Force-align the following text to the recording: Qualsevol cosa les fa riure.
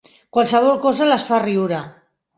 Qualsevol 0.37 0.79
cosa 0.87 1.09
les 1.11 1.27
fa 1.29 1.41
riure. 1.47 1.83